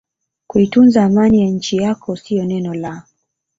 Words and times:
kuitunza 0.47 1.03
Amani 1.03 1.39
ya 1.41 1.47
nchi 1.47 1.77
yako 1.77 2.15
sio 2.15 2.43
neno 2.45 2.73
la 2.73 3.03